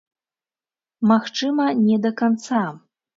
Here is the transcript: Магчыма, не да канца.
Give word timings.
Магчыма, 1.11 1.67
не 1.89 1.97
да 2.07 2.11
канца. 2.23 2.63